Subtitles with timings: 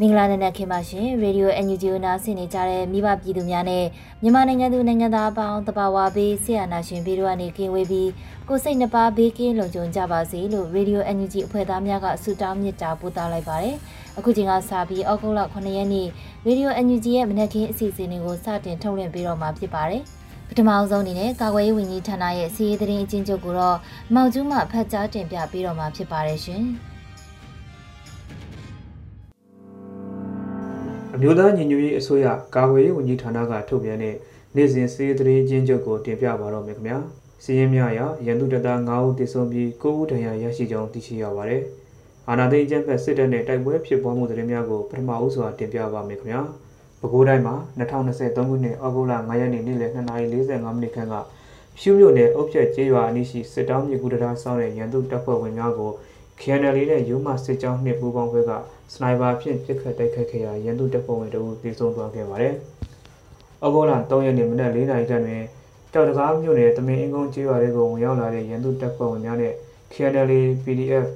[0.00, 3.84] မင်္ဂလာနံနက်ခင်းပါရှင်ရေဒီယို NUG နားဆင်နေကြတဲ့မိဘပြည်သူများနဲ့
[4.22, 8.10] မြန်မာနိုင်ငံသူနိုင်ငံသားအပေါင်းတဘာဝဘေးဆရာနာရှင်ဘေးတို့ကနေကင်းဝေးပြီး
[8.48, 13.76] ကိုစိတ်နှပါဘေးကင်းလုံခြုံကြပါစေလို့ရေဒီယို NUG အဖွဲ့သားများကဆုတောင်းမြတ်တာပို့သလိုက်ပါတယ်
[14.18, 16.06] အခုချိန်ကစပြီးဩဂုတ်လ9ရက်နေ့
[16.46, 20.02] ရေဒီယို NUG ရဲ့မနက်ခင်းအစီအစဉ်တွေကိုစတင်ထုတ်လွှင့်ပေးတော့မှာဖြစ်ပါတယ်
[20.48, 23.78] ပထမအဆုံးအနေနဲ့ကာကွယ်ရေးဝန်ကြီးဌာနရဲ့စီးရေးသတင်းအချင်းချုပ်ကိုတော့
[24.14, 26.64] မောင်ကျူးမှဖတ်ကြားတင်ပြပေးတော့မှာဖြစ်ပါတယ်ရှင်။
[31.16, 34.14] အမျိုးသားညီညွတ်ရေးအစိုးရကာကွယ်ရေးဝန်ကြီးဌာနကထုတ်ပြန်တဲ့
[34.56, 36.98] နေ့စဉ်စီးသတင်းချင်းချုပ်ကိုတင်ပြပါတော့မယ်ခင်ဗျာ
[37.44, 41.62] စီးရင်များရရန်သူတပ်သား9ဦးသေဆုံးပြီး9ဦးဒဏ်ရာရရှိကြောင်းသိရှိရပါတယ်
[42.28, 46.40] အာနာသိန်းကျန်းဖက်စစ်တပ်နဲ့တိုက်ပွဲဖြစ်ပွားမှုသတင်းများကိုပထမဦးစွာတင်ပြပါမယ်ခင်ဗျာ
[47.00, 51.14] ပဲခူးတိုင်းမှာ2023ခုနှစ်ဩဂုတ်လ9ရက်နေ့နေ့လယ်2:45မိနစ်ခန့်က
[51.78, 55.92] ဖြူးမြို့နယ်အုပ်ဖြတ်ကျေးရွာအနီးရှိစစ်တောင်းမြေကူတရာဆောင်းတဲ့ရန်သူတပ်ဖွဲ့ဝင်များကို
[56.40, 58.52] KNL နဲ့ယူမစစ်ကြောင်းနှစ်ပူးပေါင်းဖွဲ့က
[58.92, 62.54] စနိုက်ပါဖြင့်ပစ်ခတ်တိုက်ခတ်ခဲ့ရာရန်သူတပ်ဖွဲ့ဝင်တို့သေဆုံးသွားခဲ့ပါတယ်။
[63.64, 65.44] ဩဂုတ်လ3ရက်နေ့မနက်4နာရီခန့်တွင်
[65.92, 69.54] တောက်တကားမြို့နယ်တမင်အင်းကုန်းကျေးရွာတွေကိုဝင်ရောက်လာတဲ့ရန်သူတပ်ဖွဲ့ဝင်များနဲ့
[69.92, 70.32] KNL
[70.64, 71.06] PDF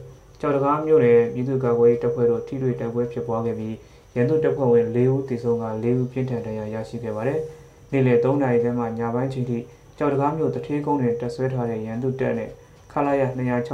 [0.40, 3.76] ကြောက်တကားမြို့နယ်ပြည်သူ့ကာကွယ်ရေးတပ်ဖွဲ့တို့ထိတွေ့တိုက်ပွဲဖြစ်ပွားခဲ့ပြီး
[4.16, 7.40] ရန်သူတပ်ဖွဲ့ဝင်၄ဦးသေဆုံးက၄ဦးပြင်းထန်ဒဏ်ရာရရှိခဲ့ပါတယ်။
[7.92, 9.58] နေ့လယ်3နာရီခန့်မှညပိုင်းချိန်ထိ
[9.98, 12.50] ကြောက်တကားမြို့တထေးကုန်းတွင်တပ်ဆွဲထားတဲ့ရန်သူတပ်နဲ့
[12.92, 13.22] ခလာရ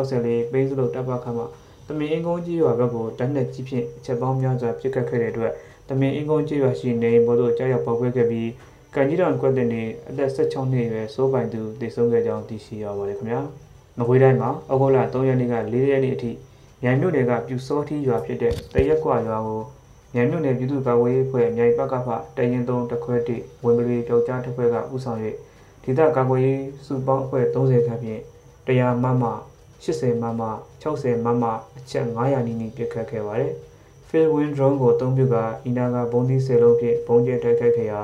[0.04, 1.44] 264ပိန်းစုလို့တပ်ပခတ်မှ
[1.88, 5.52] တမင်အင်းကုန်းကြီးရွာဘက်ကိုတနက်ကြီးဖြင့်အချက်ပေါင်းများစွာပစ်ခတ်ခဲ့တဲ့အတွက်
[5.88, 8.50] တမင်အင်းကုန်းကြီးရွာရှိနေအိမ်ပေါ်သို့ကြားရောက်ပေါက်ကွဲခဲ့ပြီး
[8.94, 13.40] ကန်ကြီးတောင်ကွက်တဲ့နေအသက်16နှစ်အရွယ်စိုးပိုင်သူတည်ဆုံးခဲ့ကြောင်းသိရှိရပါတယ်ခင်ဗျာ။
[13.98, 16.30] ငွေတိုင်းမှာဩဂုတ်လ3ရက်နေ့က4ရက်နေ့အထိ
[16.82, 19.62] မြိုင်မြို့နယ်ကပြူစောထီးရွာဖြစ်တဲ့တရက်ကွာရွာကို
[20.14, 25.18] မြိုင်မြို့နယ်ပြည်သူ့ကာကွယ်ရေးအဖွဲ့မြိုင်ပကဖတရင်သုံးတခွဲတိဝင်ပလီကြောက်ကြားတစ်ခွဲကဥဆောင်၍
[25.84, 28.22] ဒေသကာကွယ်ရေးစုပေါင်းအဖွဲ့30ခန့်ဖြင့်
[28.66, 29.24] 100မမ
[29.84, 30.42] 80မမ
[30.82, 31.44] 60မမ
[31.76, 33.52] အချက်900နီးနီးပစ်ခတ်ခဲ့ပါတယ်။
[34.08, 38.00] Field Win Drone ကိုအသုံးပြုကအီနာကဘုံသီး10လုံးဖြင့်ဘုံကျဲတိုက်ခိုက်ခဲ့ရာ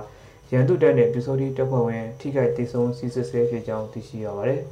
[0.52, 4.62] ရန်သူတပ်နဲ့ပြူစောတိတပ်ဖွဲ့ဝင်ထိခိုက်ဒေဆုံးစီစစ်ဆဲဖြစ်ကြောင်းသိရှိရပါတယ်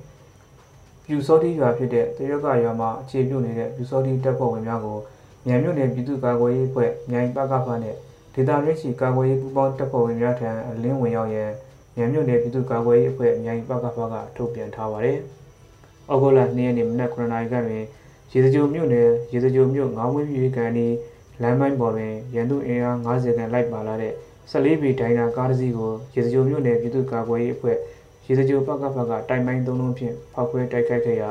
[1.04, 4.98] ။ပြူစောတိရွာဖြစ်တဲ့တရက်ကရွာမှာအခြေပြုနေတဲ့ပြူစောတိတပ်ဖွဲ့ဝင်များကို
[5.47, 7.94] မြန်မြို့နယ်ပြည်သူ့ကာကွယ်ရေးအဖွဲ့မြိုင်ပကဖနဲ့
[8.34, 11.50] ဒေသရင်းရှိကာကွယ်ရေးပူးပေါင်းတပ်ဖွဲ့ဝင်များထံအလင်းဝင်ရောက်ရန်
[11.97, 15.21] မြန်မြို့နယ်ပြည်သူ့ကာကွယ်ရေးအဖွဲ့မြိုင်ပကဖကထုတ်ပြန်ထားပါတယ်။
[16.13, 17.85] ဩဂုတ်လ2ရက်နေ့မနက်9:00နာရီခန့်တွင်
[18.33, 20.87] ရေစကြိုမြို့နယ်ရေစကြိုမြို့ငေါင်းဝင်းပြည်ကန်ဒီ
[21.43, 24.13] လမ်းမိုင်းပေါ်တွင်ရန်သူအင်အား90ခန့်လိုက်ပါလာတဲ့
[24.51, 27.77] 14ဘီဒိုင်နာကားတစ်စီးကိုရေစကြိုမြို့နယ်ပြည်သူ့ကာကွယ်ရေးအဖွဲ့
[28.27, 31.31] ရေစကြိုပကဖကတိုင်ပိုင်းသုံးလုံးဖြင့်ဖောက်ခွဲတိုက်ခိုက်ခဲ့ရာ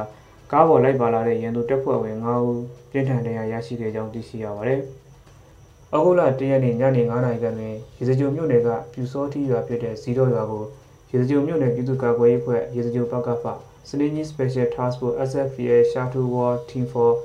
[0.51, 2.61] ကားပေါ်လိုက်ပါလာတဲ့ရန်သူတပ်ဖွဲ့ဝင်9ဦး
[2.91, 4.79] ပြင်းထန်ဒဏ်ရာရရှိခဲ့ကြောင်းသိရှိရပါတယ်။
[5.95, 10.63] ဩဂုတ်လ1ရက်နေ့ညနေ9:00နာရီခန့်တွင်ရေစကြိုမြို့နယ်ကပြူစောထီရွာဖြစ်တဲ့ဇီရောရွာကို
[11.11, 13.45] ရေစကြိုမြို့နယ်ပြည်သူ့ကာကွယ်ရေးအဖွဲ့ရေစကြိုပကဖ
[13.87, 17.23] Seleni Special Task Force SFPA Shuttle War Team 4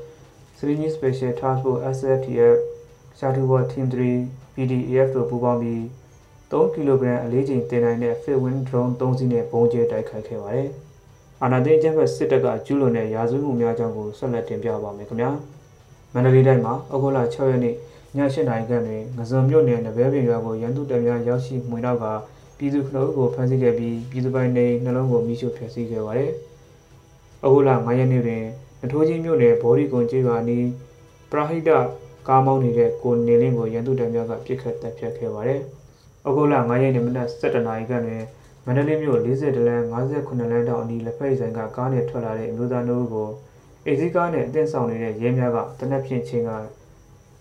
[0.56, 2.56] Seleni Special Task Force SFTF
[3.18, 5.82] Shuttle War Team 3 PDAF တို့ပူးပေါင်းပြီး
[6.50, 10.68] 3ကီလိုဂရမ်အလေးချိန်တင်နိုင်တဲ့ Fitwin drone 3စီးနဲ့ပုံကျဲတိုက်ခိုက်ခဲ့ပါတယ်။
[11.42, 15.30] အာနာသိန်းကျန်းဖက်စစ်တပ်ကကျူးလွန်တဲ့ရာဇဝတ်မှုများကြောင့်ကိုဆက်လက်တင်ပြပါမယ်ခင်ဗျာ။
[16.12, 17.76] မန္တလေးတိုင်းမှာဩဂုတ်လ6ရက်နေ့ည
[18.16, 22.06] 8နာရီခန့်တွင်ငဇွန်မြို့နယ်နဘဲပင်ရွာကိုရန်သူတပ်များရောက်ရှိမှွေနောက်က
[22.58, 26.32] ပြည်သူခနှုတ်ကိုဖမ်းဆီးခဲ့ပြီးပြည်သူပိုင်နေနှလုံးကိုမိရှို့ဖျက်ဆီးခဲ့ပါတယ်။။
[27.44, 28.44] အခုလ9ရက်နေ့တွင်
[28.80, 30.66] နထိုးကြီးမြို့နယ်ဘော်ဒီကွန်ကျေးရွာနီး
[31.30, 31.70] ပရဟိတ
[32.28, 35.60] ကားမောင်းနေတဲ့ကိုနေလင်းကိုရန်သူတပ်များကပစ်ခတ်တပ်ဖြတ်ခဲ့ပါတယ်။
[36.26, 38.22] အခုလ9ရက်နေ့မနက်7:00နာရီခန့်တွင်
[38.66, 43.28] မန္တလေးမြို့40လမ်း58လမ်းတောင်အနီးလက်ဖက်ဆိုင်ကကားနဲ့ထွက်လာတဲ့အမျိုးသားတို့ကို
[43.86, 46.50] အေစီကားနဲ့အသင်းဆောင်နေတဲ့ရဲများကတနက်ဖြန်ချင်းက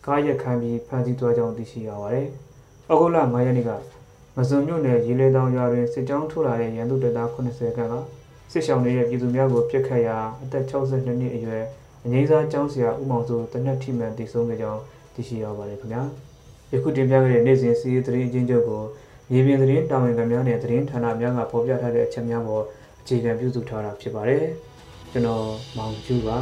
[0.05, 2.27] ကားရက်ခမ်းပြီးဖမ်းဆီးသွားကြောင်းသိရှိရပါတယ်။
[2.91, 3.71] အခုလ9ရက်နေ့က
[4.35, 7.95] မဇွန်မြို့နယ်ရေလေတောင်ရွာတွင်စစ်ကြောင်းထိုးလာတဲ့ရန်သူတပ်သား80ခန့်က
[8.51, 11.63] စစစ်ရှောင်နေတဲ့ပြည်သူများကိုပြစ်ခတ်ရာအသက်62နှစ်အရွယ်
[12.05, 14.81] အငိမ့်စားကျောင်းဆရာဦးမောင်စိုးတနက်ထိမှန်တည်ဆုံးခဲ့ကြောင်း
[15.13, 16.03] သိရှိရပါတယ်ခင်ဗျာ
[16.71, 18.83] ယခုတင်ပြခဲ့တဲ့နေ့စဉ်စီးရီးသတင်းအချင်းချုပ်ကို
[19.31, 22.63] မြေပြင်သတင်းတာဝန်ခံများနဲ့သတင်းဌာနများကဖော်ပြထားတဲ့အချက်များပေါ်
[23.01, 24.45] အခြေခံပြုစုထားတာဖြစ်ပါတယ်
[25.11, 25.45] ကျွန်တော်
[25.77, 26.37] မောင်ကျူပါ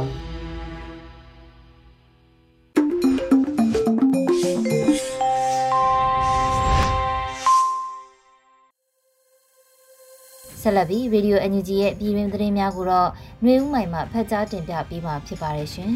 [10.61, 13.09] ဆက်လက်ပြီး Radio NUG ရဲ့ပြည်တွင်သတင်းများကိုတော့
[13.43, 15.93] ຫນွေဦးမိုင်မှဖတ်ကြားတင်ပြပေးမှာဖြစ်ပါတယ်ရှင်။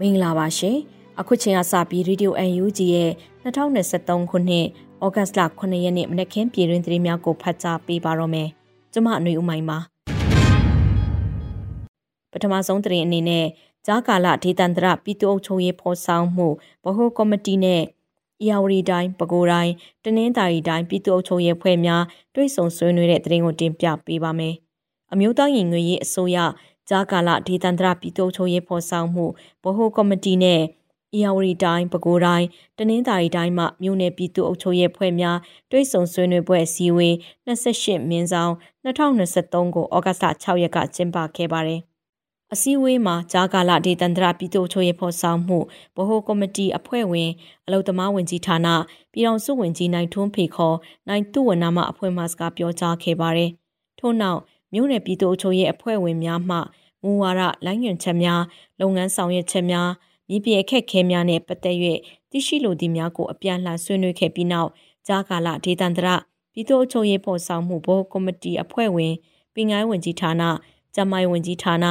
[0.00, 0.76] မင်္ဂလာပါရှင်။
[1.20, 3.10] အခုချိန်ကစပြီး Radio NUG ရဲ့
[3.44, 4.66] 2023ခုနှစ်
[5.04, 8.48] ဩဂတ်လ9ရက်နေ့မနက်ခင်းပြည်တွင်သတင်းများကိုဖတ်ကြားပေးပါတော့မယ်။
[8.92, 9.78] ကျွန်မຫນွေဦးမိုင်ပါ။
[12.32, 13.46] ပထမဆုံးသတင်းအနေနဲ့
[13.86, 16.48] ကြားကာလဒေသန္တရပြည်သူ့အုပ်ချုပ်ရေးဖော်ဆောင်မှု
[16.84, 17.82] ဗဟိုကော်မတီနဲ့။
[18.47, 19.71] ယာဝတီတိုင်း၊ပဲခူးတိုင်း၊
[20.03, 22.03] တနင်္သာရီတိုင်းပြည်သူ့အုပ်ချုပ်ရေးဖွဲ့များ
[22.33, 24.53] တွိတ်ဆုံဆွေးနွေးတဲ့သတင်းကိုတင်ပြပေးပါမယ်။
[25.13, 26.37] အမျိုးသားရင်ငွေရေးအစိုးရ
[26.89, 29.25] ဂျာကာလဒေသန္တရပြည်သူ့အုပ်ချုပ်ရေးဖော်ဆောင်မှု
[29.63, 30.61] ဗဟိုကော်မတီနဲ့
[31.21, 32.47] ယာဝတီတိုင်းပဲခူးတိုင်း
[32.77, 35.37] တနင်္သာရီတိုင်းမှမြို့နယ်ပြည်သူ့အုပ်ချုပ်ရေးဖွဲ့များ
[35.71, 37.13] တွိတ်ဆုံဆွေးနွေးပွဲအစည်းအဝေး
[37.47, 38.53] 28မင်းဆောင်
[38.85, 41.81] 2023ကိုဩဂတ်လ6ရက်ကကျင်းပခဲ့ပါတယ်။
[42.53, 45.59] အစည်းအဝေးမှာဂျာကာလာဒေသန္တရပြည်သူ့ချိုးရေးဖော်ဆောင်မှု
[45.95, 47.29] ဗဟိုကော်မတီအဖွဲ့ဝင်
[47.65, 48.67] အလုံသမားဝင်ကြီးဌာန
[49.13, 50.77] ပြည်အောင်စုဝင်ကြီးနိုင်ထွန်းဖေခေါ်
[51.07, 53.49] နိုင်သူဝနာမအဖွဲ့မှစကားပြောကြားခဲ့ပါတယ်။
[53.99, 54.39] ထို့နောက်
[54.73, 56.57] မြို့နယ်ပြည်သူ့ချိုးရေးအဖွဲ့ဝင်များမှ
[57.03, 58.41] မူဝါဒလိုင်းညွှန်ချက်များ
[58.79, 59.89] လုပ်ငန်းဆောင်ရွက်ချက်များ
[60.29, 61.77] မြေပြင်အခက်ခဲများနဲ့ပတ်သက်၍
[62.31, 64.69] သိရှိလိုသည့်များကိုအပြန်လှန်ဆွေးနွေးခဲ့ပြီးနောက်
[65.07, 66.07] ဂျာကာလာဒေသန္တရ
[66.53, 69.13] ပြည်သူ့ချိုးရေးဖော်ဆောင်မှုဗဟိုကော်မတီအဖွဲ့ဝင်
[69.55, 70.43] ပင်ငိုင်းဝင်ကြီးဌာန
[70.95, 71.85] ကျမိုင်ဝင်ကြီးဌာန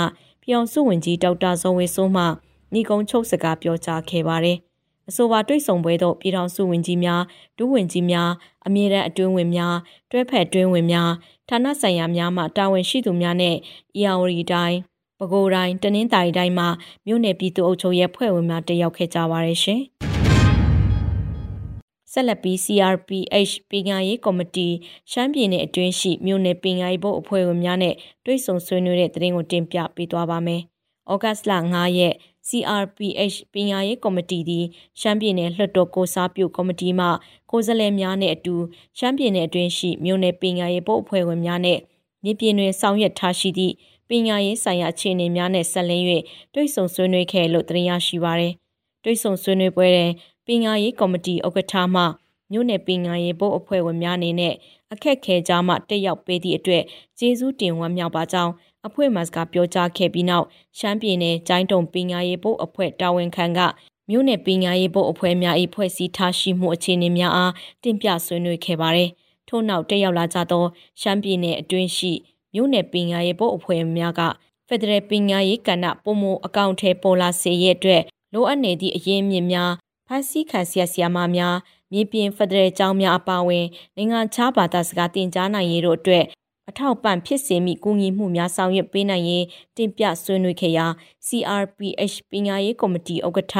[0.44, 2.24] ပြည်အောင်စုဝင်ကြီးဒေါက်တာဇော်ဝေစိုးမှ
[2.72, 4.58] ညီကုန်းချုပ်စကားပြောကြားခဲ့ပါတယ်။
[5.08, 7.22] အဆိုပါတွေ့ဆုံပွဲသို့ပြည်ထောင်စုဝင်ကြီးများ
[7.58, 8.30] ဒုဝင်ကြီးများ
[8.66, 9.76] အမြဲတမ်းအတွင်းဝင်များ
[10.10, 11.10] တွဲဖက်အတွင်းဝင်များ
[11.48, 13.56] ဌာနဆိုင်ရာများမှတာဝန်ရှိသူများနဲ့
[13.96, 14.78] EAWD တိုင်း
[15.18, 16.66] ပဲခူးတိုင်းတနင်္သာရီတိုင်းမှ
[17.06, 19.82] မြို့နယ်ပြည်သူ့အုပ်ချုပ်ရေးဖွဲ့ဝင်များတက်ရောက်ခဲ့ကြပါတယ်ရှင်။
[22.14, 24.68] ဆက်လက်ပြီး CRPH ပညာရေးကော်မတီ
[25.10, 27.94] ရှမ်းပြည်နယ်အတွင်းရှိမြို့နယ်ပညာရေးဘုတ်အဖွဲ့ဝင်များနဲ့
[28.24, 30.62] တွေ့ဆုံဆွေးနွေးတဲ့သတင်းကိုတင်ပြပေးသွားပါမယ်။
[31.12, 32.14] ဩဂတ်လ9ရက်
[32.48, 34.64] CRPH ပညာရေးကော်မတီသည်
[35.00, 37.06] ရှမ်းပြည်နယ်လွှတ်တော်ကိုစားပြုကော်မတီမှ
[37.50, 38.56] ကိုယ်စားလှယ်များနဲ့အတူ
[38.98, 41.78] ရှမ်းပြည်နယ်အတွင်းရှိမြို့နယ်ပညာရေးဘုတ်အဖွဲ့ဝင်များနဲ့
[42.24, 43.74] မြေပြင်တွင်ဆောင်ရွက်ထားရှိသည့်
[44.08, 46.04] ပညာရေးဆိုင်ရာအခြေအနေများနဲ့ဆက်လင်း၍
[46.54, 48.54] တွေ့ဆုံဆွေးနွေးခဲ့လို့တင်ရရှိပါရယ်။
[49.04, 50.12] တွေ့ဆုံဆွေးနွေးပွဲတွင်
[50.46, 52.02] ပညာရေးကော်မတီဥက္ကဋ္ဌမှ
[52.50, 54.54] မြို့နယ်ပညာရေးဘုတ်အဖွဲ့ဝင်များအနေနဲ့
[54.92, 56.84] အခက်ခဲကြားမှတက်ရောက်ပေးသည့်အတွက်
[57.18, 58.52] ကျေးဇူးတင်ဝမ်းမြောက်ပါကြောင်း
[58.86, 60.46] အဖွဲ့မှစကားပြောကြားခဲ့ပြီးနောက်
[60.78, 63.60] ရှမ်းပြည်နယ်ကျိုင်းတုံပညာရေးဘုတ်အဖွဲ့တာဝန်ခံက
[64.10, 67.52] မြို့နယ်ပညာရေးဘုတ်အဖွဲ့များ၏ဖွဲ့စည်းထားရှိမှုအခြေအနေများအား
[67.82, 69.10] တင်ပြဆွေးနွေးခဲ့ပါတယ်။
[69.48, 70.64] ထို့နောက်တက်ရောက်လာကြသော
[71.00, 72.12] ရှမ်းပြည်နယ်အတွင်းရှိ
[72.54, 74.20] မြို့နယ်ပညာရေးဘုတ်အဖွဲ့များက
[74.68, 78.02] ဖက်ဒရယ်ပညာရေးကဏ္ဍပုံမအကောင့်ထဲပေါ်လာစေရတဲ့
[78.32, 79.72] လိုအပ်နေသည့်အရင်းမြစ်များ
[80.06, 81.56] ဖန်ဆီးခံဆရာဆရာမများ
[81.92, 83.66] မြေပြင်ဖက်ဒရယ်ကျောင်းများအပါအဝင်
[83.96, 86.24] နိုင်ငံခြားဘာသာစကားသင်ကြားနိုင်ရေးတို့အတွက်
[86.68, 89.44] အထောက်ပံ့ဖြစ်စေမိကူညီမှုများဆောင်ရွက်ပေးနိုင်ရေး
[89.76, 90.86] တင်ပြဆွေးနွေးခဲ့ရာ
[91.26, 93.54] CRPH ပညာရေးကော်မတီဥက္ကဋ္ဌ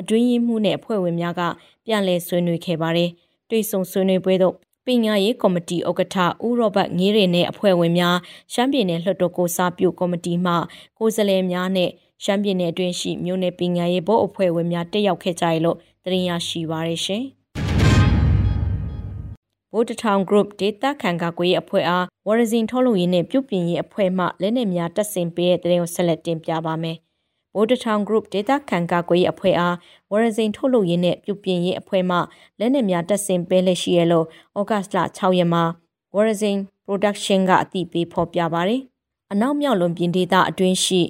[0.00, 1.42] အတွင်းရေးမှူးနဲ့အဖွဲ့ဝင်များက
[1.86, 3.10] ပြန်လည်ဆွေးနွေးခဲ့ပါတယ်။
[3.50, 4.54] တွေ့ဆုံဆွေးနွေးပွဲသို့
[4.86, 6.16] ပညာရေးကော်မတီဥက္ကဋ္ဌ
[6.46, 8.16] ဦးရောဘတ်ငေးရင်နဲ့အဖွဲ့ဝင်များ
[8.52, 10.54] ရှမ်းပြည်နယ်လွှတ်တော်ကိုစားပြုကော်မတီမှ
[10.98, 11.90] ကိုယ်စားလှယ်များနဲ့
[12.24, 17.22] ရှမ်းပြည်နယ်အတွင်းရှိမြို့နယ်ပညာရေးဘုတ်အဖွဲ့ဝင်များတက်ရောက်ခဲ့ကြရလို့တင်ရရှိပါရရှင်။
[19.72, 26.98] ဗိုလ်တထောင် group ဒေတာခံကကွေးအဖွဲ့အားဝရဇင်ထုတ်လုပ်ရေးနဲ့ပြုပြင်ရေးအဖွဲ့မှလက်နက်များတပ်ဆင်ပေးတဲ့တဲ့ကိုဆက်လက်တင်ပြပါမယ်။
[27.58, 29.76] ဗိုလ်တထောင် group ဒေတာခံကကွေးအဖွဲ့အား
[30.10, 32.16] ဝရဇင်ထုတ်လုပ်ရေးနဲ့ပြုပြင်ရေးအဖွဲ့မှ
[32.58, 34.26] လက်နက်များတပ်ဆင်ပေးလက်ရှိရလို့
[34.58, 35.64] ဩဂတ်လ6ရက်မှာ
[36.14, 38.80] ဝရဇင် production ကအသိပေးဖော်ပြပါတယ်။
[39.32, 41.02] အနောက်မြောက်လွန်ပြင်ဒေတာအတွင်းရှိ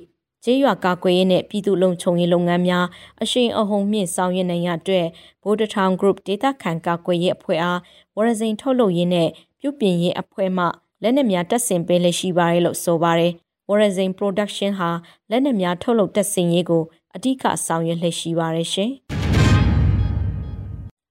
[0.45, 2.87] ကျေးရွာကာကွယ်ရေးနဲ့ပြည်သူ့လုံခြုံရေးလုပ်ငန်းများ
[3.23, 5.07] အရှိန်အဟုန်မြင့်ဆောင်ရွက်နိုင်ရအတွက်
[5.43, 7.79] ဗိုလ်တထောင် group ဒေတာခံကာကွယ်ရေးအဖွဲ့အား
[8.17, 9.29] ဝရဇိန်ထုတ်လုပ်ရေးနဲ့
[9.61, 10.65] ပြုပြင်ရေးအဖွဲ့မှ
[11.03, 13.33] လက်နက်များတပ်ဆင်ပေးလက်ရှိပါတယ်လို့ဆိုပါတယ်
[13.71, 14.91] ဝရဇိန် production ဟာ
[15.31, 16.83] လက်နက်များထုတ်လုပ်တပ်ဆင်ရေးကို
[17.17, 18.93] အဓိကဆောင်ရွက်လက်ရှိပါတယ်ရှင်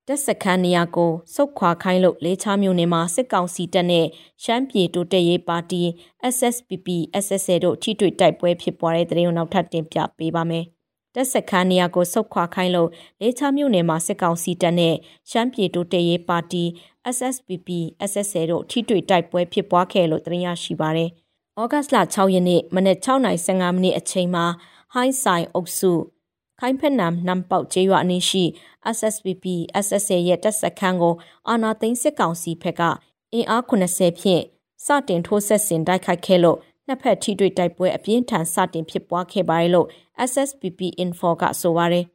[0.07, 4.05] တက်စခန်းနေရာကိုစုတ်ခွာခိုင်းလို့လေးချမြို့နယ်မှာစစ်ကောင်စီတပ်နဲ့
[4.43, 5.81] ရှမ်းပြည်တိုးတက်ရေးပါတီ
[6.35, 6.87] SSPP
[7.25, 10.65] SSL တို့ထိတွေ့တိုက်ပွဲဖြစ်ပွားတဲ့တဲ့ရင်နောက်ထပ်တင်ပြပေးပါမယ်။
[11.15, 12.89] တက်စခန်းနေရာကိုစုတ်ခွာခိုင်းလို့
[13.21, 14.95] လေးချမြို့နယ်မှာစစ်ကောင်စီတပ်နဲ့
[15.31, 16.63] ရှမ်းပြည်တိုးတက်ရေးပါတီ
[17.15, 17.69] SSPP
[18.11, 21.11] SSL တို့ထိတွေ့တိုက်ပွဲဖြစ်ပွားခဲ့လို့တင်ရရှိပါတယ်။
[21.61, 24.45] ဩဂတ်လ6ရက်နေ့မနက်6:15မိနစ်အချိန်မှာ
[24.93, 25.91] ဟိုင်းဆိုင်အုပ်စု
[26.59, 28.43] ခိုင်ဖက်နမ်နမ်ပေါက်ကျေးရွာအနီးရှိ
[28.95, 29.45] SSPP
[29.85, 31.15] SSA ရဲ့တပ်စခန်းကို
[31.49, 32.81] အာနာသိန်းစစ်ကောင်စီဘက်က
[33.33, 34.43] အင်အား80ဖြင့်
[34.85, 36.57] စတင်ထိုးဆက်ဆင်တိုက်ခိုက်ခဲ့လို့
[36.87, 39.87] နှစ်ဖက်ထိတွေ့တိုက်ပွဲအပြင်းထန်စတင်ဖြစ်ပွားခဲ့ပါတယ်လို့
[40.29, 42.05] SSPP Info ကဆိုပါတယ်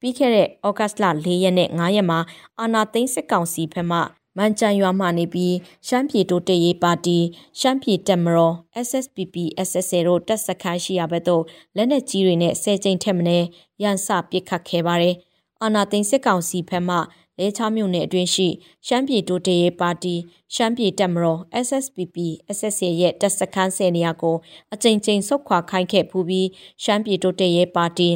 [0.00, 2.18] ပြီးခဲ့တဲ့ဩဂတ်လ၄ရက်နဲ့၅ရက်မှာ
[2.60, 4.00] အာနာသိန်းစစ်ကောင်စီဘက်မှ
[4.36, 5.54] မန်ချန်ရွာမှနေပြီး
[5.86, 7.18] ရှမ်းပြည်တိုးတက်ရေးပါတီ
[7.60, 8.54] ရှမ်းပြည်တက်မတော်
[8.86, 9.36] SSPP
[9.68, 11.42] SSA တို့တပ်စခန်းရှိရာဘက်သို့
[11.76, 13.46] လက်နက်ကြီးတွေနဲ့ဆဲကျိန်ထက်မင်း
[13.82, 15.14] ရန်စပစ်ခတ်ခဲ့ပါတယ်။
[15.62, 16.96] အာနာသိန်းစစ်ကောင်စီဘက်မှ
[17.38, 18.48] လဲချမြို့နယ်အတွင်းရှိ
[18.86, 20.14] ရှမ်းပြည်တိုးတက်ရေးပါတီ
[20.54, 22.16] ရှမ်းပြည်တက်မတော် SSPP
[22.56, 24.36] SSA ရဲ့တပ်စခန်းဆယ်နေရာကို
[24.72, 26.48] အကြိမ်ကြိမ်ဆုတ်ခွာခိုင်းခဲ့ဖူးပြီး
[26.82, 28.08] ရှမ်းပြည်တိုးတက်ရေးပါတီ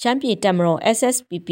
[0.00, 1.50] ရှမ်းပြည်တက်မတော် SSPP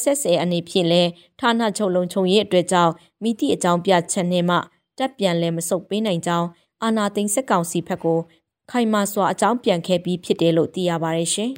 [0.00, 1.02] SSA အနေဖြင့်လဲ
[1.40, 4.56] ဌာနချုပ်လုံခြုံရေးအတွက်ကြောင့်မိသည့်အကြောင်းပြချက်နဲ့မှ
[4.98, 6.48] တက်ပြန်လဲမဆုတ်ပေးနိုင်ကြောင်း
[6.82, 8.18] အာနာသိန်းစစ်ကောင်စီဘက်ကို
[8.70, 11.50] ခိုင်မာစွာအကြောင်းပြန်ခဲ့ပြီးဖြစ်တယ်လို့သိရပါတယ်ရှင်။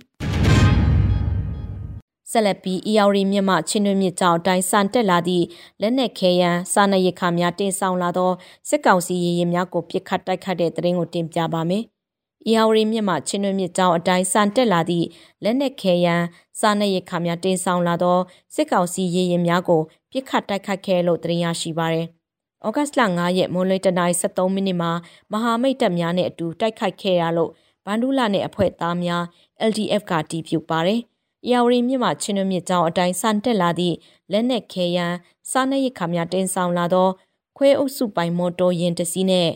[2.31, 5.45] ဆက်လက်ပြီး EOR မြင့်မှချင်းတွင်းမြစ်ကြောင်အတိုင်းစံတက်လာသည့်
[5.81, 8.31] လက်နက်ခဲယမ်းစာနရိခါများတင်ဆောင်လာသော
[8.69, 11.85] စစ်ကောင်စီရေရင်များကိုပြစ်ခတ်တိုက်ခတ်တဲ့တရင်ကိုတင်ပြပါမယ်။။
[12.53, 15.07] ရာဝရီမြစ်မှချင်းတွင်းမြစ်ကြောင်းအတိုင်းစံတက်လာသည့်
[15.43, 16.25] လက်နက်ခဲယမ်း
[16.61, 18.19] စားနပ်ရိက္ခာများတင်ဆောင်လာသော
[18.55, 22.07] စစ်ကောင်စီရေရင်များကိုပြစ်ခတ်တိုက်ခတ်ခဲ့လို့တင်ရရှိပါရယ်။
[22.67, 24.93] ဩဂတ်လ9ရက်မွန်လွဲတနိုင်73မိနစ်မှာ
[25.33, 27.51] မဟာမိတ်တပ်များနဲ့အတူတိုက်ခိုက်ခဲ့ရလို့
[27.85, 29.23] ဘန်ဒူလာနဲ့အဖွဲ့သားများ
[29.71, 31.01] LDF ကတီးပြုတ်ပါတယ်။
[31.51, 33.97] ရာဝရီမြစ်မှချင်းတွင်းမြစ်ကြောင်းအတိုင်းစံတက်လာသည့်
[34.33, 35.17] လက်နက်ခဲယမ်း
[35.51, 37.09] စားနပ်ရိက္ခာများတင်ဆောင်လာသော
[37.57, 39.49] ခွဲအုပ်စုပိုင်မော်တော်ယာဉ်တစ်စီးနဲ့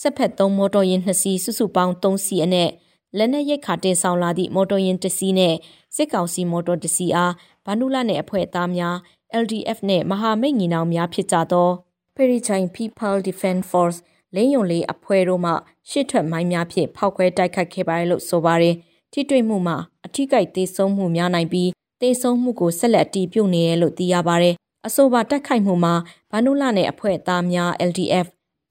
[0.00, 2.70] ဆက်ဖက်သုံးမော်တော်ယာဉ်2စီးစုစုပေါင်း3စီးအနက်
[3.16, 5.54] လက်နက်ရိတ်ခါတင်ဆောင်လာသည့်မော်တော်ယာဉ်တစ်စီးနဲ့
[5.96, 7.32] စစ်ကောင်စီမော်တော်တစ်စီးအား
[7.66, 8.96] ဗန္ဒူလာနယ်အဖွဲ့သားများ
[9.42, 11.68] LDF နဲ့မဟာမိတ်ညီနောင်များဖြစ်ကြသော
[12.16, 13.98] Perichain People Defense Force
[14.34, 15.52] လင်းယုံလေးအဖွဲ့တို့မှ
[15.90, 18.74] ရှစ်ထွက်မိုင်းများဖြင့်ဖောက်ခွဲတိုက်ခိုက်ခဲ့ပါတယ်လို့ဆိုပါတယ်။
[19.12, 24.54] ထိတွေ့မှုမှာအထိကိသေဆုံးမှုများနိုင်ပြီးသေဆုံးမှုကိုဆက်လက်အတည်ပြုနေရလို့သိရပါတယ်။
[24.86, 25.94] အဆိုပါတိုက်ခိုက်မှုမှာ
[26.30, 28.26] ဗန္ဒူလာနယ်အဖွဲ့သားများ LDF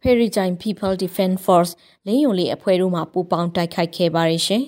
[0.07, 1.71] Perijine People Defense Force
[2.05, 4.63] လင်းယုံလေးအဖွဲ့တို့မှပူးပေါင်းတိုက်ခိုက်ခဲ့ပါရရှင်။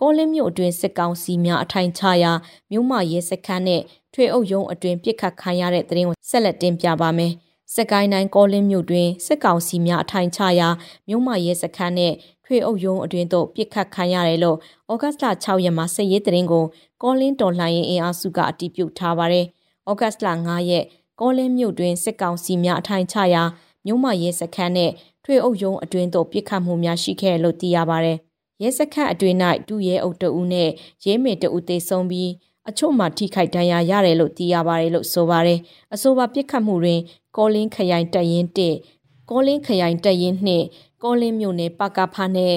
[0.00, 2.32] ကောလင်းမြို့အတွင်းစစ်ကောင်စီများအထိုင်ချရာ
[2.70, 3.82] မြို့မရဲစခန်းနဲ့
[4.14, 7.32] ထွေအုပ်ရုံးအတွင်းပြစ်ခတ်ခံရတဲ့တဲ့ရင်ကိုဆက်လက်တင်ပြပါမယ်။
[7.74, 10.68] စကိုင်းတိုင်းကောလင်းမြို့တွင်စစ်ကောင်စီများအထိုင်ချရာ
[11.08, 12.12] မြို့မရဲစခန်းနဲ့
[12.44, 14.58] ထွေအုပ်ရုံးအတွင်းသို့ပြစ်ခတ်ခံရတယ်လို့
[14.92, 16.64] ဩဂတ်လ6ရက်မှာစစ်ရေးတရင်ကို
[17.02, 19.46] ကောလင်းတော်လှန်ရေးအင်အားစုကအတည်ပြုထားပါတယ်။
[19.90, 20.84] ဩဂတ်လ9ရက်
[21.20, 23.42] ကောလင်းမြို့တွင်စစ်ကောင်စီများအထိုင်ချရာ
[23.86, 24.90] မြို့မရဲစခန်းနဲ့
[25.24, 28.12] ထွေအုပ်ရုံးအတွင်းသို့ပြစ်ခတ်မှုများရှိခဲ့လို့သိရပါဗျ။
[28.62, 29.36] ရဲစခန်းအတွင်း၌
[29.68, 30.70] ဒုရဲအုပ်တဦးနဲ့
[31.06, 32.30] ရဲမေတဦးသေဆုံးပြီး
[32.68, 35.58] အချို့မှထိခိုက်ဒဏ်ရာရတယ်လို့သိရပါတယ်လို့ဆိုပါတယ်။
[35.94, 37.00] အဆိုပါပြစ်ခတ်မှုတွင်
[37.36, 42.56] ကောလင်းခရိုင်တပ်ရင်း1ကောလင်းခရိုင်တပ်ရင်း2ကောလင်းမြို့နယ်ပကဖာနဲ့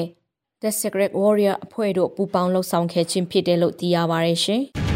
[0.62, 4.64] The Secret Warrior အဖွဲ့တို့ပူးပေါင်းလှုပ်ဆောင်ခဲ့ခြင်းဖြစ်တယ်လို့သိရပါတယ်ရှင်။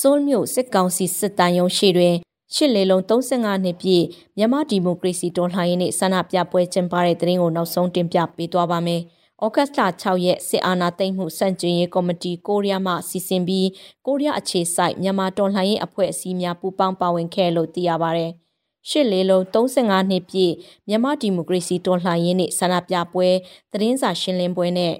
[0.00, 2.14] ဆိုးလ်မြို့စစ်ကောင်စီစစ်တမ်းရုံးရှိတွင်
[2.54, 4.04] ရှစ်လေလုံး35နှစ်ပြည့်
[4.36, 9.00] မြန်မာဒီမိုကရေစီတော်လှန်ရေးနေ့ဆန္ဒပြပွဲကျင်းပတဲ့တဲ့ရင်ကိုနောက်ဆုံးတင်ပြပေးသွားပါမယ်။
[9.44, 13.68] ဩဂတ်လ6ရက်စစ်အာဏာသိမ်းမှုစန့်ကျင်ရေးကော်မတီကိုရီးယားမှစီစဉ်ပြီး
[14.06, 18.26] ကိုရီးယားအခြေစိုက်မြန်မာတော်လှန်ရေးအဖွဲ့အစည်းများပူးပေါင်းပါဝင်ခဲ့လို့သိရပါဗျ။
[18.88, 20.52] ရှစ်လေးလုံး35နှစ်ပြည့်
[20.88, 23.28] မြန်မာဒီမိုကရေစီတော်လှန်ရေးနေ့ဆန္ဒပြပွဲ
[23.72, 24.94] သတင်းစာရှင်းလင်းပွဲနဲ့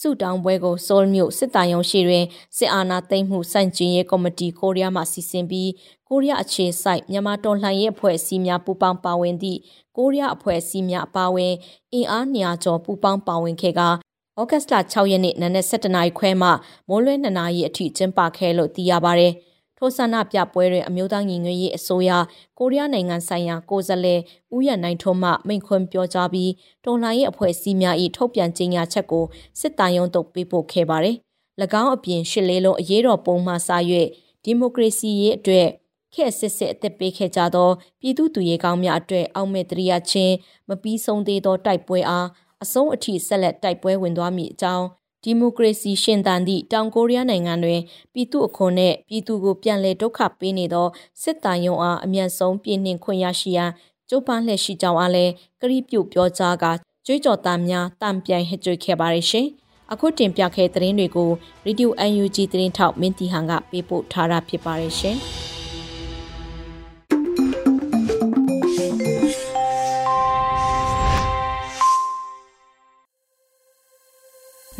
[0.00, 2.24] စုတောင်းပွဲကိုဆိုးလ်မြို့စစ်တိုင်ရုံရှိတွင်
[2.56, 5.70] စစ်အာဏာသိမ်းမှုစန့်ကျင်ရေးကော်မတီကိုရီးယားမှစီစဉ်ပြီး
[6.08, 9.58] ကိုရီးယားအခြေစိုက်မြန်မာတော်လှန်ရေးအဖွဲ့အစည်းများပူးပေါင်းပါဝင်သည့်
[9.96, 11.54] ကိုရီးယားအဖွဲ့အစည်းများအပါအဝင်
[11.92, 16.48] အင်အား200ကျော်ပူးပေါင်းပါဝင်ခဲ့ကဩဂတ်လ6ရက်နေ့နနက်7:00နာရီခွဲမှ
[16.88, 19.28] မိုးလွဲ2နာရီအထိကျင်းပခဲ့လို့သိရပါဗျ။
[19.82, 22.10] ထိုဆန္ဒပြပွဲတွင်အမျိုးသားညီညွတ်ရေးအစိုးရ
[22.58, 24.20] ကိုရီးယားနိုင်ငံဆိုင်ရာကိုယ်စားလှယ်
[24.54, 26.50] ဦးရနိုင်ထွန်းမှမိန့်ခွန်းပြောကြားပြီး
[26.84, 29.24] တော်လှန်ရေးအဖွဲ့အစည်းများ၏ထုတ်ပြန်ကြေညာချက်ကို
[29.60, 31.16] စစ်တိုင်ရုံးသို့ပေးပို့ခဲ့ပါသည်။၎
[31.82, 33.56] င်းအပြင်ရှစ်လေးလုံးအရေးတော်ပုံမှစ၍
[34.44, 35.68] ဒီမိုကရေစီရေးအတွက်
[36.14, 37.70] ခေတ်စစ်စစ်အသက်ပေးခဲ့ကြသော
[38.00, 40.34] ပြည်သူသူရဲကောင်းများအတွက်အောက်မဲ့တရိယာချင်း
[40.68, 42.26] မပြီးဆုံးသေးသောတိုက်ပွဲအား
[42.62, 44.86] အဆုံးအထိဆက်လက်တိုက်ပွဲဝင်သွားမည်အကြောင်း
[45.24, 47.80] ဒီမိုကရေစီရှင်သန်သည့်တောင်ကိုရီးယားနိုင်ငံတွင်
[48.12, 50.88] ပြည်သူအခွန်နှင့်ပြည်သူကိုပြန်လည်ဒုက္ခပေးနေသော
[51.22, 53.70] စစ်တမ်းရုံအားအမြန်ဆုံးပြည်နှင်ခွင့်ရရှိရန်
[54.08, 56.64] ကြိုးပမ်းလှည့်ရှိကြောင်းအားလည်းကတိပြုပြောကြားက
[57.06, 59.46] ကြွေးကြော်သားများတံပြိုင်ဟစ်ကြွေခဲ့ပါရရှင်။
[59.92, 61.30] အခုတင်ပြခဲ့တဲ့သတင်းတွေကို
[61.66, 65.18] Radio UNG သတင်းထောက်မင်းတီဟန်ကပေးပို့ထားတာဖြစ်ပါရရှင်။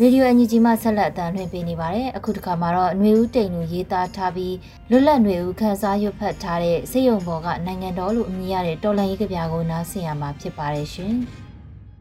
[0.00, 4.54] ရေဒီယိုအန်ဂျီဂျီမှဆက်လက်အသံလွှင့်ပေးနေပါတယ်။အခုတစ်ခါမှာတော့ຫນွေဦးတိန်လူရေးသားထားပြီး
[4.90, 11.14] လွတ်လပ်ຫນွေဦးခန်းစားရွတ်ဖတ်ထားတဲ့စေယုံဘော်ကနိုင်ငံတော်လို့အမည်ရတဲ့တော်လန်ရေးကြပြကိုနားဆင်ရမှာဖြစ်ပါတယ်ရှင်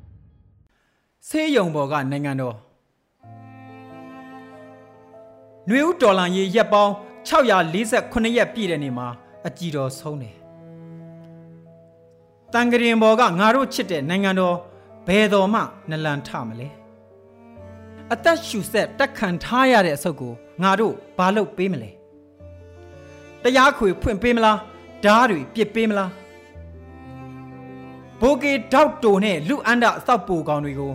[1.27, 2.55] ။စေယုံဘော်ကနိုင်ငံတော်
[5.67, 6.93] ຫນွေဦးတော်လန်ရေးရက်ပေါင်း
[7.29, 9.07] 648ရက်ပြည့်တဲ့နေ့မှာ
[9.47, 10.35] အကြည်တော်ဆုံးတယ်။
[12.53, 14.55] တန်ကရင်ဘော်ကငါတို့ချစ်တဲ့နိုင်ငံတော်
[15.07, 16.69] ဘယ်တော်မှနလန်ထမလဲ
[18.12, 21.90] အသက်ရှူဆက်တက်ခံထားရတဲ့အဆုတ်ကိုငါတို့ဘာလုပ်ပေးမလဲ
[23.42, 24.58] တရားခွေဖွင့်ပေးမလား
[25.04, 26.10] ဓားတွေပြစ်ပေးမလား
[28.20, 30.92] ဘိုကေဒေါက်တိုနဲ့လူအန္တအသောက်ပူကောင်တွေကို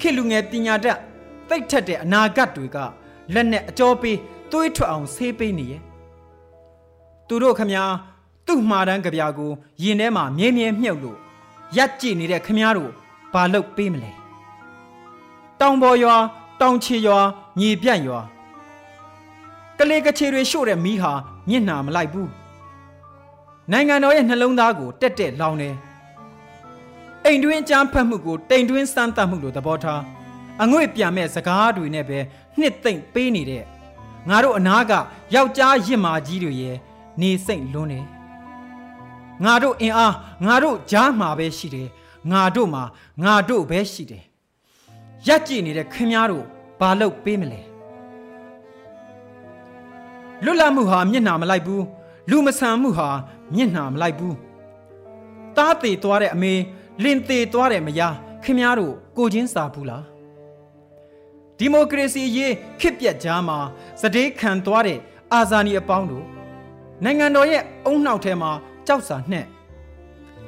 [0.00, 0.98] ခေလူငယ်ပညာတတ်
[1.48, 2.78] သိတ်ထက်တဲ့အနာဂတ်တွေက
[3.34, 4.16] လက်နဲ့အကျော်ပေး
[4.50, 5.82] သွေးထွက်အောင်ဆေးပေးနေရဲ့
[7.28, 7.84] သူတို့ခမညာ
[8.46, 9.50] သူ့မှားတန်းကြပြာကို
[9.82, 11.18] ရင်ထဲမှာမြဲမြဲမြုပ်လို့
[11.76, 12.90] ရက်ကြည့်နေတဲ့ခမညာတို့
[13.32, 14.10] ဘာလုပ်ပေးမလဲ
[15.60, 16.16] တောင်ပေါ်ရွာ
[16.64, 17.18] တောင်ချေရွာ
[17.60, 18.20] ညီပြန့်ရွာ
[19.78, 21.12] ကလေးကချေတွေရှို့တဲ့မီးဟာ
[21.48, 22.30] မျက်နှာမလိုက်ဘူး
[23.72, 25.74] နိုင်ငံတော်ရဲ့နှလုံးသားကိုတက်တက်လောင်တယ်
[27.24, 30.02] အိမ်တွင်းအကြမ်းဖက်မှုကိုတိမ်တွင်းစမ်းသပ်မှုလို့သဘောထား
[30.62, 32.18] အငွေ့ပြန်မဲ့စကားတွေနဲ့ပဲ
[32.58, 33.64] နှစ်သိမ့်ပေးနေတဲ့
[34.28, 34.92] ငါတို့အနာက
[35.34, 36.76] ယောက်ျားရစ်မာကြီးတွေရဲ့
[37.20, 38.06] နေစိတ်လွန်းတယ်
[39.44, 40.14] ငါတို့အင်အား
[40.46, 41.88] ငါတို့ကြားမှာပဲရှိတယ်
[42.32, 42.82] ငါတို့မှာ
[43.22, 44.24] ငါတို့ပဲရှိတယ်
[45.26, 46.46] ရက်ကြည့်နေတဲ့ခင်များတို့
[46.80, 47.60] ဘာလုပ်ပေးမလဲ
[50.44, 51.84] လွတ်လပ်မှုဟာမျက်နှာမလိုက်ဘူး
[52.30, 53.08] လူမဆန်မှုဟာ
[53.54, 54.36] မျက်နှာမလိုက်ဘူး
[55.56, 56.52] တားသေးသွားတဲ့အမေ
[57.02, 58.14] လင်သေးသွားတဲ့မယား
[58.44, 60.04] ခင်များတို့ကိုချင်းစာဘူးလား
[61.58, 63.58] ဒီမိုကရေစီရေးခစ်ပြက်ကြားမှာ
[64.00, 64.98] စတေးခံသွားတဲ့
[65.32, 66.26] အာဇာနည်အပေါင်းတို့
[67.04, 68.50] နိုင်ငံတော်ရဲ့အုံနှောက်ထဲမှာ
[68.86, 69.46] ကြောက်စာနှက်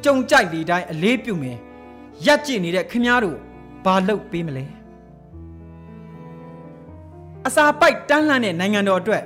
[0.05, 1.59] ကြုံကြိုက်လေတိုင်းအလေးပြုမယ်
[2.27, 3.39] ရက်ကြည့်နေတဲ့ခင်များတို့
[3.85, 4.65] ဘာလုပ်ပေးမလဲ
[7.47, 9.23] အစာပိုက်တန်းလှမ်းတဲ့နိုင်ငံတော်အတွက်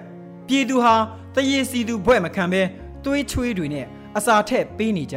[0.46, 0.94] ပြည်သူဟာ
[1.34, 2.62] တရေစီသူဘွဲ့မခံဘဲ
[3.04, 3.86] သွေးချွေးတွေနဲ့
[4.16, 5.16] အစာထက်ပေးနေကြ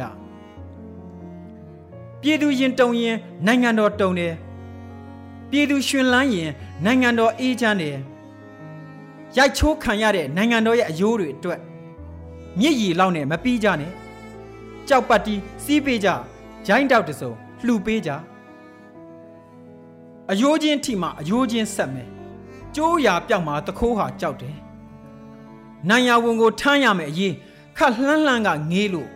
[2.20, 4.34] ပြည်သူရင်တုံရင်နိုင်ငံတော်တုံတယ်
[5.50, 6.50] ပြည်သူရှင်လန်းရင်
[6.84, 7.96] နိုင်ငံတော်အေးချမ်းတယ်
[9.36, 11.60] ရိုက်ချိုးခံရတဲ့နိုင်ငံတော်ရဲ့အယိုးတွေအတွက်
[12.60, 13.92] မြစ်ရည်လောက်နဲ့မပြီးကြနဲ့
[14.88, 16.08] ကြောက်ပတ်တီးစီးပေးကြ
[16.66, 17.32] ဂျိုင်းတောက်တစုံ
[17.64, 18.10] လှူပေးကြ
[20.30, 22.13] အယိုးချင်းထိမှအယိုးချင်းဆက်မယ်
[22.76, 24.56] ကျိုးရာပြောက်မှာတခိုးဟာကြောက်တယ်
[25.88, 27.34] နိုင်ရဝန်ကိုထမ်းရမယ်အရေး
[27.76, 29.08] ခက်လှမ်းလှမ်းကငေးလို့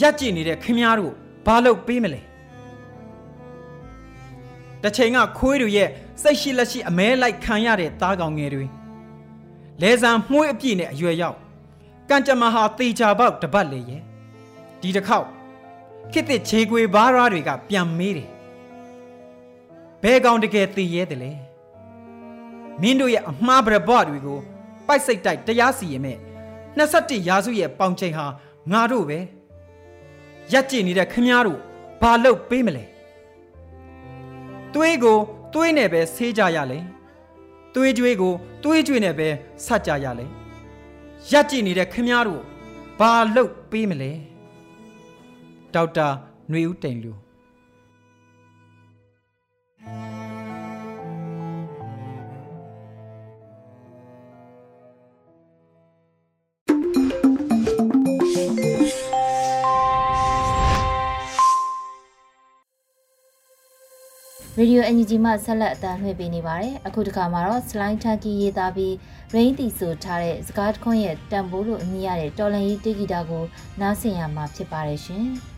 [0.00, 1.14] ရက်ကြည့်နေတဲ့ခင်များတို့
[1.46, 2.20] ဘာလုပ်ပေးမလဲ
[4.82, 5.88] တချိန်ကခွေးတွေရဲ့
[6.22, 8.66] စိတ်ရှိလက်ရှိအမဲလိုက်ခံရတဲ့သားကောင်ငယ်တွေ
[9.82, 11.38] လဲဆံမှုေးအပြည့်နဲ့အရွယ်ရောက်
[12.10, 14.02] ကံကြမ္မာဟာတေချာပေါက်တပတ်လေရဲ့
[14.80, 15.26] ဒီတစ်ခေါက်
[16.12, 18.28] ခစ်တဲ့ခြေခွေဘားရားတွေကပြန်မေးတယ်
[20.02, 21.32] ဘဲကောင်တကယ်တည်ရဲတယ်လေ
[22.80, 24.38] မင်းတို့ရဲ့အမှားပရဘွားတွေကို
[24.86, 26.18] ပိုက်စိတ်တိုက်တရားစီရင်မဲ့
[26.78, 28.26] 21ရာစုရဲ့ပေါင်ချိန်ဟာ
[28.72, 29.18] ငါတို့ပဲ
[30.52, 31.58] ရက်ကြည့်နေတဲ့ခမားတို့
[32.02, 32.84] ဘာလုပ်ပေးမလဲ
[34.74, 35.18] သွေးကို
[35.54, 36.78] သွေးနဲ့ပဲဆေးကြရလေ
[37.74, 38.32] သွေးကြွေးကို
[38.62, 39.28] သွေးကြွေးနဲ့ပဲ
[39.66, 40.26] ဆက်ကြရလေ
[41.30, 42.42] ရက်ကြည့်နေတဲ့ခမားတို့
[43.00, 44.10] ဘာလုပ်ပေးမလဲ
[45.74, 46.08] ဒေါက်တာ
[46.50, 47.12] ຫນွေဦးတိန်လူ
[64.62, 68.92] ရေဒီယိုအန်ယူဂျီမှဆက်လက်အသံလွှင့်ပေးနေပါတယ်။အခုတခါမှာတော့ slide tanky ရေးသားပြီး
[69.34, 73.44] rain တီဆိုထားတဲ့စကားတခွန်းရဲ့တန်ဖိုးလို့အမည်ရတဲ့တော်လန်ရေးတေဂီတာကို
[73.80, 75.26] နားဆင်ရမှာဖြစ်ပါတယ်ရှင်။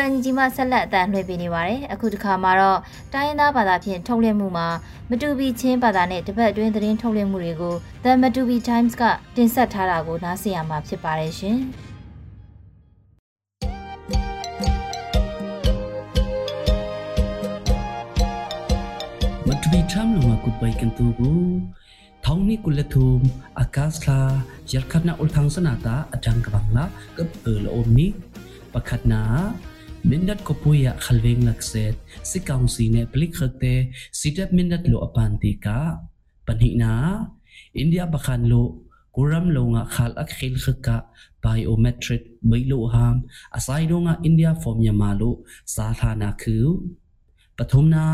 [0.00, 2.78] ရေဒီယိုအန်ဂျီမှဆက်လက်အသံလွှင့်ပေးနေပါတယ်။အခုတစ်ခါမှာတော့
[3.14, 4.68] တိုင်းရင်းသားဘာသာဖြင့်ထုတ်လွှင့်မှုမှာ
[5.10, 9.02] မတူပီချင်းဘာသာနဲ့တပတ်အတွင်းသတင်းထုတ်လွှင့်မှုတွေကို The Matubi Times က
[9.36, 11.58] တင်ဆက်ထားတာကိုနားဆင်ရမှာဖြစ်ပါတယ်ရှင်။
[19.46, 21.40] မတူပီချမ်လုံကကုပိုင်ကန်တူကို
[22.24, 23.22] ထောင်းနီကုလထုမ်
[23.60, 24.20] အာကာစလာ
[24.72, 26.84] ယလခတ်နာဥလ်သန်းစနာတာအတန်ကဘန်လာ
[27.16, 28.06] ကပ်အလအိုမနီ
[28.74, 29.22] ပခတ်နာ
[30.00, 31.92] mindat ko puya khalweng lakset
[32.24, 36.00] si kaunsi ne plik khakte sidap mindat lo apanti ka
[36.48, 36.92] panhi na
[37.76, 38.80] india bakhan lo
[39.12, 40.96] kuram lo nga khal ak khil khaka
[41.44, 43.16] biometric bai lo ham
[43.56, 45.32] asai do nga india form ya malu
[45.74, 46.80] sa thana khu
[47.56, 48.04] pathum na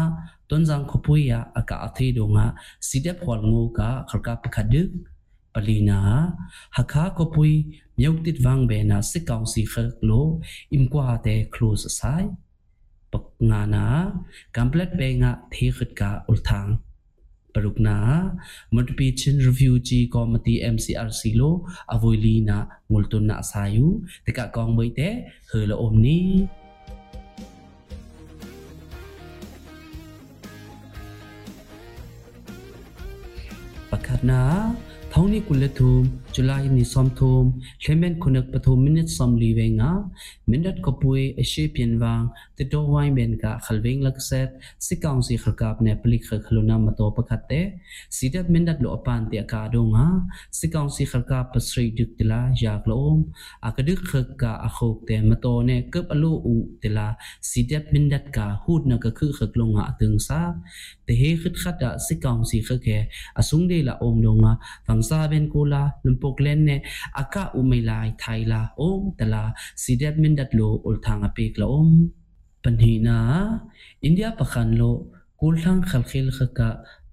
[0.51, 2.46] ton jang ko puya aka athi do nga
[2.88, 4.90] sidap hwal ngo ka kharka pakhadik
[5.55, 5.55] palina hakha ko pui myok tit wang be na si kaung si khak lo im
[5.55, 5.55] kwa te close sai pak nga na complete be nga the khit ka ul thang
[5.55, 5.55] paruk na multiple chin review ji committee mcrc lo avoili na multun na sayu te
[5.55, 5.55] ka kong mai te he lo om ni pakat na ထောင်းနီကုလက်ထုမ်ဇူလိုင်နီဆ ோம் ထုမ်လေမန်ခုနက်ပထုမ်မိနစ်ဆ ோம் လီဝေငါမိနတ်ကပွေအရှိပြန်ဝางတတော်ဝိုင်းဘန်ကခလဝင်းလက်ဆ
[6.71, 6.99] က်စီကောင်စီခကပ်နေ
[33.31, 35.90] ပလိခခလုနာမတော်ပခတ် တဲ့စီ
[48.35, 50.07] ဒတ်မိနတ်လိုအပန်တေကာဒုံငါ
[50.59, 53.18] စီကောင်စီခကပ်ပစရိဒုတလာယာကလုံး
[53.68, 54.11] အကဒုခ
[54.42, 57.09] ကအခုတ်တဲ့မတော်နဲ့ကပ်အလိုဦးတလာ
[57.51, 60.40] စီဒတ်မိနတ်ကဟူဒနကခုခကလုံးငါအตึงစာ
[61.09, 62.99] တေဟေခတ်ခတ်စီကောင်စီခကေ
[63.40, 64.53] အဆုံဒေလာအုံဒုံငါ
[64.87, 66.80] ဗန်စာဘန်ကိုလာလွန်ပုတ်လန်နဲ့
[67.20, 69.44] အကဥမေလာထိုင်လာအိုတလာ
[69.82, 71.92] စီဒက်မင်ဒတ်လိုဥလ်ထန်အပိကလောမ်
[72.62, 73.18] ပန်ဟီနာ
[74.02, 74.96] အိန္ဒိယပခန်လို
[75.40, 76.60] ကူလန်ခလခိလခက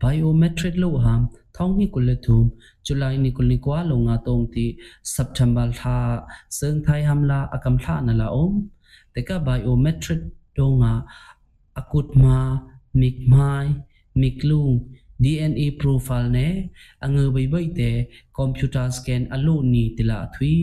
[0.04, 1.21] biometric lo ham
[1.56, 2.45] thong ni kul thum
[2.86, 4.65] july ni kul ni kwa lo nga tong ti
[5.15, 5.97] september tha
[6.58, 8.54] seng thai ham la akam tha na la om
[9.13, 10.21] te ka biometric
[10.56, 10.93] do nga
[11.80, 12.38] akut ma
[13.02, 13.67] mik mai
[14.21, 14.73] mik lung
[15.21, 16.69] DNA profile ne
[17.06, 17.89] ange bai bai te
[18.34, 20.56] computer scan alu ni tila thui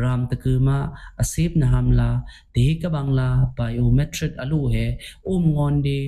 [0.00, 0.78] ram takuma
[1.22, 2.10] asep na hamla
[2.54, 4.86] te ka bangla biometric alu he
[5.32, 5.98] om ngon de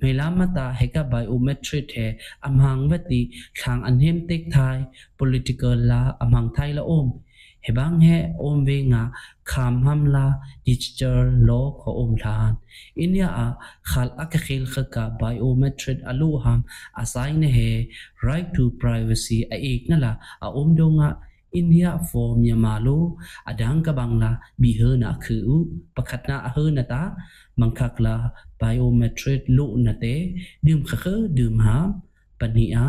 [0.00, 2.08] melamata he ka biometric he
[2.48, 3.20] amhang vati
[3.58, 4.76] thang anhem tek thai
[5.18, 7.08] political la amhang thai la om
[7.66, 9.02] hebang he om ve nga
[9.50, 10.26] kham hamla
[10.68, 12.52] digital law ko om than
[13.04, 13.46] inya a
[13.90, 16.60] khal ak khil khaka biometric alu ham
[17.02, 17.70] asai ne he
[18.28, 20.12] right to privacy a ek na la
[20.44, 21.10] a om do nga
[21.60, 22.84] India for Myanmar
[23.48, 25.64] adang ka bangla bihe na khu
[25.96, 27.02] pakhat na a na ta
[27.60, 28.14] mangkhak la
[28.60, 30.14] biometric lu na te
[30.64, 31.78] dim kha kha dim ha
[32.40, 32.86] ပနိအာ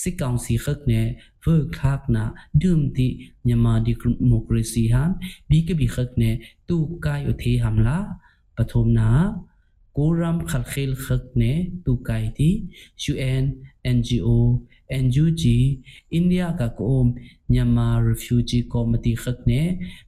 [0.00, 1.08] စစ်ကောင်စီခက်နဲ့
[1.44, 2.24] ဝေခါကနာ
[2.62, 3.08] ဒုံတိ
[3.46, 3.92] မြန်မာဒီ
[4.28, 5.12] မိုကရေစီဟမ်
[5.50, 6.36] ဘီကဘီခက်နဲ့
[6.68, 7.98] တူကိုင်ဥသေးဟမ်လာ
[8.56, 9.10] ပထမနာ
[9.96, 12.50] ကိုရမ်ခလခိလခက်နဲ့တူကိုင်တီ
[13.10, 13.44] UN
[13.96, 14.38] NGO
[15.04, 15.42] NUG
[16.18, 17.16] India ka kom
[17.50, 19.62] Myanmar Refugee Committee khak ne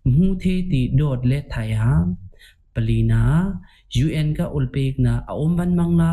[0.05, 1.93] mu the ti dot le thai ha
[2.75, 3.23] palina
[4.05, 6.13] UN ka ulpek na aom ban mangla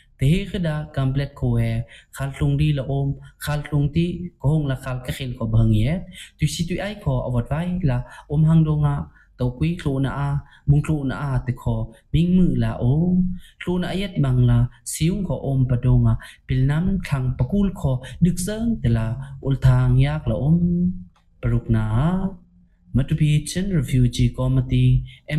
[21.52, 21.86] รุกนา
[22.96, 24.88] มัตบีเชนรีฟิวจีคอมมิตี้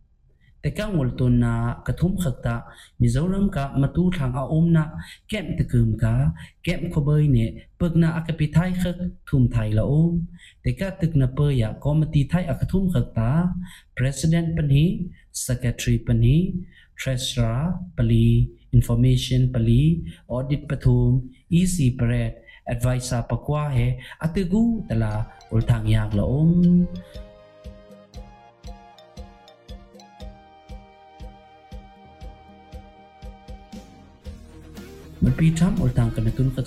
[0.65, 2.63] Teka ngultun na kathum khakta,
[2.99, 4.89] Mizoram ka matu thang a om na,
[5.29, 6.31] kem takum ka,
[6.65, 8.97] kem khobay ne, pag na akapitai khak,
[9.29, 10.27] thum thai la om.
[10.65, 13.53] Teka tuk na pa ya komati thai akathum khakta,
[13.95, 16.65] President pani, Secretary pani,
[16.97, 19.82] Treasurer pali, information pali
[20.34, 21.10] audit pathum
[21.60, 22.32] ec paret
[22.72, 23.86] advisor pakwa he
[24.24, 25.12] atigu tala
[25.54, 26.50] ulthang yak la om
[35.24, 36.66] มันปีทำอุลตังกันตุนกัด